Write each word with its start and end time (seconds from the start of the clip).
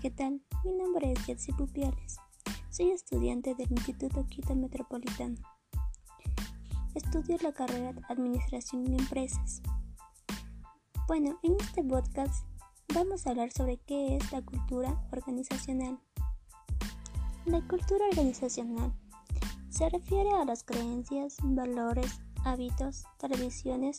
¿qué 0.00 0.10
tal? 0.12 0.40
Mi 0.64 0.72
nombre 0.74 1.12
es 1.12 1.18
Jetsi 1.24 1.52
Pupiales. 1.52 2.18
Soy 2.70 2.92
estudiante 2.92 3.56
del 3.56 3.70
Instituto 3.72 4.24
Quito 4.28 4.54
Metropolitano. 4.54 5.36
Estudio 6.94 7.36
la 7.42 7.52
carrera 7.52 7.92
de 7.92 8.02
Administración 8.08 8.86
en 8.86 9.00
Empresas. 9.00 9.60
Bueno, 11.08 11.40
en 11.42 11.56
este 11.58 11.82
podcast 11.82 12.44
vamos 12.94 13.26
a 13.26 13.30
hablar 13.30 13.50
sobre 13.50 13.78
qué 13.78 14.16
es 14.16 14.30
la 14.30 14.40
cultura 14.42 15.02
organizacional. 15.10 15.98
La 17.44 17.60
cultura 17.66 18.04
organizacional 18.10 18.92
se 19.68 19.88
refiere 19.88 20.30
a 20.30 20.44
las 20.44 20.62
creencias, 20.62 21.38
valores, 21.42 22.20
hábitos, 22.44 23.04
tradiciones, 23.16 23.98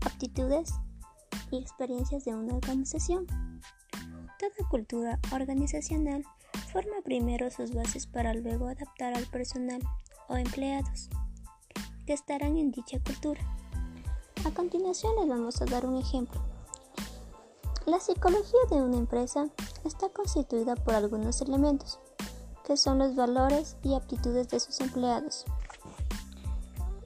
aptitudes 0.00 0.72
y 1.50 1.58
experiencias 1.58 2.24
de 2.24 2.34
una 2.34 2.54
organización. 2.54 3.26
Toda 4.38 4.68
cultura 4.68 5.18
organizacional 5.32 6.22
forma 6.70 6.96
primero 7.02 7.50
sus 7.50 7.72
bases 7.72 8.06
para 8.06 8.34
luego 8.34 8.68
adaptar 8.68 9.14
al 9.14 9.24
personal 9.26 9.80
o 10.28 10.36
empleados 10.36 11.08
que 12.06 12.12
estarán 12.12 12.58
en 12.58 12.70
dicha 12.70 12.98
cultura. 13.00 13.40
A 14.44 14.50
continuación 14.50 15.16
les 15.16 15.28
vamos 15.28 15.62
a 15.62 15.64
dar 15.64 15.86
un 15.86 15.96
ejemplo. 15.96 16.40
La 17.86 17.98
psicología 17.98 18.60
de 18.70 18.76
una 18.76 18.98
empresa 18.98 19.48
está 19.84 20.10
constituida 20.10 20.76
por 20.76 20.94
algunos 20.94 21.40
elementos, 21.40 21.98
que 22.66 22.76
son 22.76 22.98
los 22.98 23.16
valores 23.16 23.76
y 23.82 23.94
aptitudes 23.94 24.48
de 24.48 24.60
sus 24.60 24.80
empleados. 24.80 25.46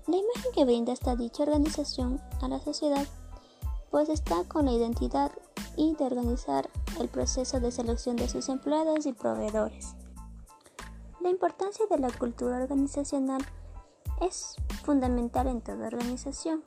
La 0.09 0.17
imagen 0.17 0.53
que 0.53 0.65
brinda 0.65 0.93
esta 0.93 1.15
dicha 1.15 1.45
organización 1.45 2.21
a 2.43 2.49
la 2.49 2.59
sociedad, 2.59 3.07
pues 3.91 4.09
está 4.09 4.43
con 4.45 4.67
la 4.67 4.73
identidad 4.73 5.31
y 5.77 5.95
de 5.95 6.05
organizar 6.05 6.69
el 6.99 7.09
proceso 7.09 7.61
de 7.61 7.71
selección 7.71 8.17
de 8.17 8.29
sus 8.29 8.49
empleados 8.49 9.07
y 9.07 9.13
proveedores. 9.13 9.95
La 11.21 11.31
importancia 11.31 11.87
de 11.91 11.99
la 11.99 12.11
cultura 12.11 12.59
organizacional 12.59 13.45
es 14.21 14.57
fundamental 14.85 15.47
en 15.47 15.61
toda 15.61 15.87
organización, 15.87 16.63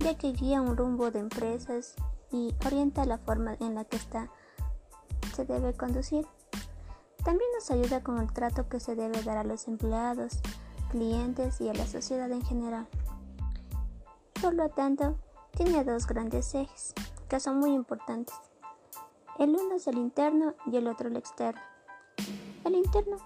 ya 0.00 0.16
que 0.16 0.32
guía 0.32 0.60
un 0.60 0.76
rumbo 0.76 1.10
de 1.10 1.20
empresas 1.20 1.94
y 2.32 2.54
orienta 2.66 3.04
la 3.04 3.18
forma 3.18 3.56
en 3.60 3.74
la 3.74 3.84
que 3.84 3.96
esta 3.96 4.30
se 5.34 5.44
debe 5.44 5.74
conducir. 5.74 6.26
También 7.24 7.50
nos 7.54 7.70
ayuda 7.70 8.02
con 8.02 8.18
el 8.18 8.32
trato 8.32 8.68
que 8.68 8.80
se 8.80 8.94
debe 8.94 9.22
dar 9.22 9.38
a 9.38 9.44
los 9.44 9.68
empleados, 9.68 10.40
clientes 10.90 11.60
y 11.60 11.68
a 11.68 11.74
la 11.74 11.86
sociedad 11.86 12.30
en 12.30 12.44
general. 12.44 12.88
Por 14.40 14.54
lo 14.54 14.70
tanto, 14.70 15.18
tiene 15.56 15.84
dos 15.84 16.06
grandes 16.06 16.54
ejes 16.54 16.94
son 17.38 17.58
muy 17.58 17.72
importantes. 17.72 18.34
El 19.38 19.50
uno 19.50 19.76
es 19.76 19.86
el 19.86 19.98
interno 19.98 20.54
y 20.66 20.76
el 20.76 20.88
otro 20.88 21.08
el 21.08 21.16
externo. 21.16 21.60
El 22.64 22.74
interno, 22.74 23.18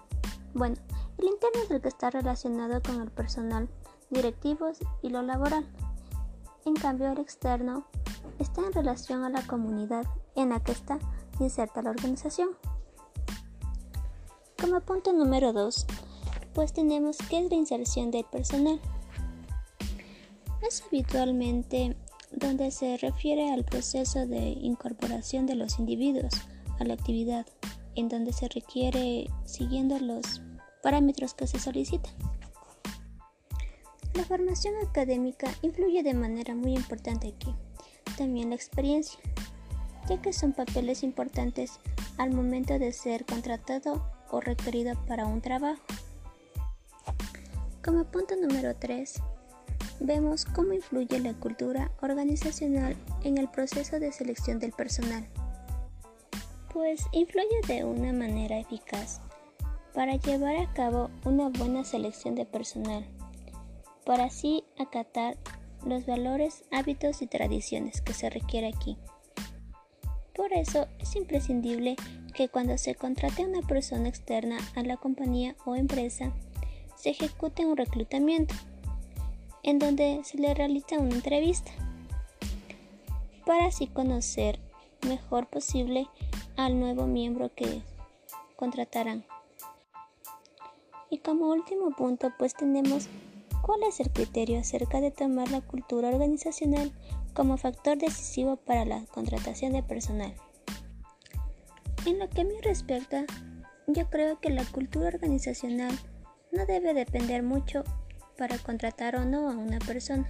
bueno, 0.53 0.75
el 1.17 1.25
interno 1.25 1.61
es 1.63 1.71
el 1.71 1.81
que 1.81 1.87
está 1.87 2.09
relacionado 2.09 2.81
con 2.81 3.01
el 3.01 3.09
personal, 3.09 3.67
directivos 4.09 4.79
y 5.01 5.09
lo 5.09 5.21
laboral. 5.21 5.65
En 6.65 6.75
cambio, 6.75 7.11
el 7.11 7.19
externo 7.19 7.85
está 8.39 8.61
en 8.61 8.73
relación 8.73 9.23
a 9.23 9.29
la 9.29 9.45
comunidad 9.47 10.05
en 10.35 10.49
la 10.49 10.61
que 10.61 10.71
está 10.73 10.99
inserta 11.39 11.81
la 11.81 11.91
organización. 11.91 12.49
Como 14.59 14.79
punto 14.81 15.11
número 15.13 15.53
2, 15.53 15.85
pues 16.53 16.73
tenemos 16.73 17.17
que 17.17 17.39
es 17.39 17.49
la 17.49 17.55
inserción 17.55 18.11
del 18.11 18.23
personal. 18.25 18.79
Es 20.67 20.83
habitualmente 20.87 21.97
donde 22.35 22.71
se 22.71 22.97
refiere 22.97 23.51
al 23.51 23.63
proceso 23.63 24.27
de 24.27 24.49
incorporación 24.49 25.45
de 25.45 25.55
los 25.55 25.79
individuos 25.79 26.33
a 26.79 26.83
la 26.83 26.93
actividad, 26.93 27.45
en 27.95 28.09
donde 28.09 28.33
se 28.33 28.47
requiere 28.49 29.29
siguiendo 29.45 29.99
los 29.99 30.41
parámetros 30.83 31.33
que 31.33 31.47
se 31.47 31.59
solicitan. 31.59 32.13
La 34.13 34.23
formación 34.23 34.75
académica 34.87 35.47
influye 35.61 36.03
de 36.03 36.13
manera 36.13 36.55
muy 36.55 36.73
importante 36.73 37.33
aquí, 37.35 37.53
también 38.17 38.49
la 38.49 38.55
experiencia, 38.55 39.19
ya 40.07 40.21
que 40.21 40.31
son 40.31 40.53
papeles 40.53 41.03
importantes 41.03 41.79
al 42.17 42.31
momento 42.31 42.79
de 42.79 42.93
ser 42.93 43.25
contratado 43.25 44.05
o 44.29 44.39
requerido 44.39 44.93
para 45.05 45.25
un 45.25 45.41
trabajo. 45.41 45.81
Como 47.83 48.05
punto 48.05 48.35
número 48.35 48.75
3, 48.75 49.21
vemos 49.99 50.45
cómo 50.45 50.73
influye 50.73 51.19
la 51.19 51.33
cultura 51.33 51.91
organizacional 52.01 52.95
en 53.23 53.37
el 53.37 53.49
proceso 53.49 53.99
de 53.99 54.11
selección 54.11 54.59
del 54.59 54.71
personal. 54.71 55.27
Pues 56.73 57.05
influye 57.11 57.61
de 57.67 57.83
una 57.83 58.11
manera 58.11 58.59
eficaz 58.59 59.21
para 59.93 60.15
llevar 60.17 60.57
a 60.57 60.73
cabo 60.73 61.09
una 61.23 61.49
buena 61.49 61.83
selección 61.85 62.35
de 62.35 62.45
personal, 62.45 63.05
para 64.05 64.25
así 64.25 64.65
acatar 64.77 65.37
los 65.85 66.05
valores, 66.05 66.63
hábitos 66.71 67.21
y 67.21 67.27
tradiciones 67.27 68.01
que 68.01 68.13
se 68.13 68.29
requiere 68.29 68.67
aquí. 68.67 68.97
Por 70.35 70.51
eso 70.51 70.87
es 70.99 71.15
imprescindible 71.15 71.95
que 72.33 72.49
cuando 72.49 72.77
se 72.77 72.95
contrate 72.95 73.43
a 73.43 73.47
una 73.47 73.61
persona 73.61 74.09
externa 74.09 74.57
a 74.75 74.83
la 74.83 74.97
compañía 74.97 75.55
o 75.65 75.75
empresa, 75.75 76.33
se 76.97 77.11
ejecute 77.11 77.65
un 77.65 77.77
reclutamiento 77.77 78.53
en 79.65 79.79
donde 79.79 80.21
se 80.23 80.37
le 80.37 80.53
realiza 80.53 80.99
una 80.99 81.15
entrevista 81.15 81.71
para 83.47 83.65
así 83.65 83.87
conocer 83.87 84.59
mejor 85.07 85.47
posible 85.47 86.07
al 86.55 86.79
nuevo 86.79 87.07
miembro 87.07 87.51
que 87.53 87.81
contratarán. 88.55 89.25
Y 91.09 91.17
como 91.17 91.49
último 91.49 91.91
punto, 91.91 92.31
pues 92.37 92.53
tenemos 92.53 93.07
cuál 93.63 93.81
es 93.83 93.99
el 93.99 94.11
criterio 94.11 94.59
acerca 94.59 95.01
de 95.01 95.09
tomar 95.09 95.49
la 95.49 95.61
cultura 95.61 96.09
organizacional 96.09 96.91
como 97.33 97.57
factor 97.57 97.97
decisivo 97.97 98.57
para 98.57 98.85
la 98.85 99.03
contratación 99.07 99.73
de 99.73 99.81
personal. 99.81 100.35
En 102.05 102.19
lo 102.19 102.29
que 102.29 102.41
a 102.41 102.45
mí 102.45 102.53
respecta, 102.61 103.25
yo 103.87 104.07
creo 104.11 104.39
que 104.39 104.51
la 104.51 104.63
cultura 104.65 105.07
organizacional 105.07 105.97
no 106.51 106.67
debe 106.67 106.93
depender 106.93 107.41
mucho 107.41 107.83
para 108.37 108.57
contratar 108.57 109.15
o 109.15 109.25
no 109.25 109.49
a 109.49 109.57
una 109.57 109.79
persona, 109.79 110.29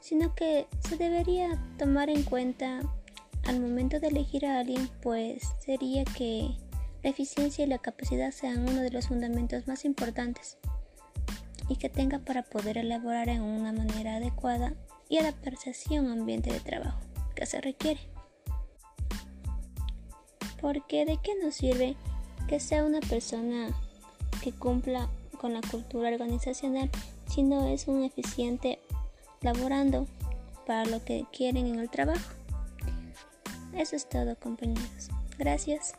sino 0.00 0.34
que 0.34 0.66
se 0.80 0.96
debería 0.96 1.58
tomar 1.78 2.08
en 2.10 2.22
cuenta 2.22 2.80
al 3.44 3.60
momento 3.60 4.00
de 4.00 4.08
elegir 4.08 4.46
a 4.46 4.60
alguien, 4.60 4.88
pues 5.02 5.42
sería 5.64 6.04
que 6.04 6.50
la 7.02 7.10
eficiencia 7.10 7.64
y 7.64 7.68
la 7.68 7.78
capacidad 7.78 8.30
sean 8.30 8.68
uno 8.68 8.82
de 8.82 8.90
los 8.90 9.08
fundamentos 9.08 9.66
más 9.66 9.84
importantes 9.84 10.58
y 11.68 11.76
que 11.76 11.88
tenga 11.88 12.18
para 12.18 12.42
poder 12.42 12.78
elaborar 12.78 13.28
en 13.28 13.42
una 13.42 13.72
manera 13.72 14.16
adecuada 14.16 14.74
y 15.08 15.18
adaptarse 15.18 15.72
a 15.96 16.00
un 16.00 16.10
ambiente 16.10 16.52
de 16.52 16.60
trabajo 16.60 17.00
que 17.34 17.46
se 17.46 17.60
requiere. 17.60 18.00
Porque 20.60 21.04
de 21.04 21.18
qué 21.22 21.32
nos 21.42 21.54
sirve 21.54 21.96
que 22.48 22.60
sea 22.60 22.84
una 22.84 23.00
persona 23.00 23.68
que 24.42 24.52
cumpla 24.52 25.08
con 25.38 25.54
la 25.54 25.60
cultura 25.62 26.08
organizacional 26.08 26.90
si 27.26 27.42
no 27.42 27.66
es 27.68 27.88
un 27.88 28.04
eficiente 28.04 28.80
laborando 29.40 30.06
para 30.66 30.84
lo 30.84 31.04
que 31.04 31.24
quieren 31.32 31.66
en 31.66 31.78
el 31.78 31.88
trabajo. 31.88 32.34
Eso 33.74 33.96
es 33.96 34.08
todo 34.08 34.36
compañeros. 34.36 35.08
Gracias. 35.38 35.94